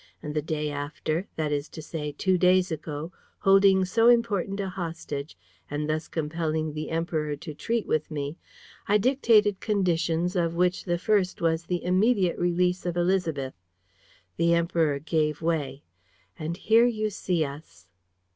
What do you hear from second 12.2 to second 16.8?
release of Élisabeth. The Emperor gave way. And